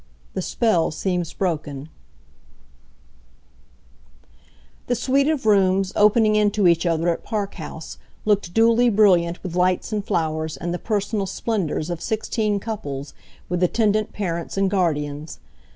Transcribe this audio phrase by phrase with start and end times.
[0.33, 1.87] The Spell Seems Broken
[4.87, 9.55] The suite of rooms opening into each other at Park House looked duly brilliant with
[9.55, 13.13] lights and flowers and the personal splendors of sixteen couples,
[13.47, 15.37] with attendant parents and guardians.